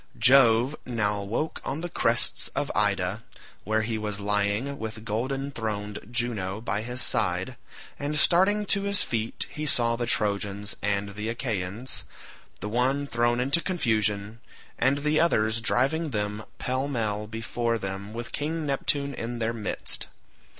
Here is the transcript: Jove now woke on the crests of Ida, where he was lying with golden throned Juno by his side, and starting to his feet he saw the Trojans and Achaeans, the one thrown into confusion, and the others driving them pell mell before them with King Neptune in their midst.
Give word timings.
Jove 0.17 0.75
now 0.83 1.21
woke 1.21 1.61
on 1.63 1.81
the 1.81 1.87
crests 1.87 2.47
of 2.55 2.71
Ida, 2.73 3.21
where 3.65 3.83
he 3.83 3.99
was 3.99 4.19
lying 4.19 4.79
with 4.79 5.05
golden 5.05 5.51
throned 5.51 5.99
Juno 6.09 6.59
by 6.59 6.81
his 6.81 7.03
side, 7.03 7.55
and 7.99 8.17
starting 8.17 8.65
to 8.65 8.81
his 8.81 9.03
feet 9.03 9.45
he 9.51 9.67
saw 9.67 9.95
the 9.95 10.07
Trojans 10.07 10.75
and 10.81 11.09
Achaeans, 11.11 12.03
the 12.61 12.69
one 12.69 13.05
thrown 13.05 13.39
into 13.39 13.61
confusion, 13.61 14.39
and 14.79 15.03
the 15.03 15.19
others 15.19 15.61
driving 15.61 16.09
them 16.09 16.45
pell 16.57 16.87
mell 16.87 17.27
before 17.27 17.77
them 17.77 18.11
with 18.11 18.31
King 18.31 18.65
Neptune 18.65 19.13
in 19.13 19.37
their 19.37 19.53
midst. 19.53 20.07